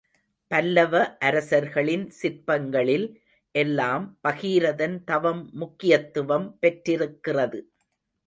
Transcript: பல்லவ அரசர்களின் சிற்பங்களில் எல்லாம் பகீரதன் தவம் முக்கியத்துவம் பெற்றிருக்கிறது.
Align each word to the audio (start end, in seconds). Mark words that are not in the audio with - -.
பல்லவ 0.51 0.93
அரசர்களின் 1.19 2.05
சிற்பங்களில் 2.11 3.05
எல்லாம் 3.55 4.05
பகீரதன் 4.23 4.97
தவம் 5.03 5.43
முக்கியத்துவம் 5.53 6.47
பெற்றிருக்கிறது. 6.59 7.59